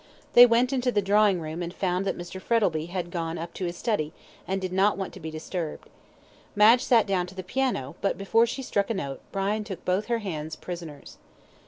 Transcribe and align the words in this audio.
They 0.33 0.47
went 0.47 0.73
into 0.73 0.91
the 0.91 0.99
drawing 1.03 1.39
room 1.41 1.61
and 1.61 1.71
found 1.71 2.07
that 2.07 2.17
Mr. 2.17 2.41
Frettlby 2.41 2.87
had 2.87 3.11
gone 3.11 3.37
up 3.37 3.53
to 3.53 3.65
his 3.65 3.77
study, 3.77 4.13
and 4.47 4.59
did 4.59 4.73
not 4.73 4.97
want 4.97 5.13
to 5.13 5.19
be 5.19 5.29
disturbed. 5.29 5.89
Madge 6.55 6.83
sat 6.83 7.05
down 7.05 7.27
to 7.27 7.35
the 7.35 7.43
piano, 7.43 7.95
but 8.01 8.17
before 8.17 8.47
she 8.47 8.63
struck 8.63 8.89
a 8.89 8.95
note, 8.95 9.21
Brian 9.31 9.63
took 9.63 9.85
both 9.85 10.07
her 10.07 10.17
hands 10.17 10.55
prisoners. 10.55 11.17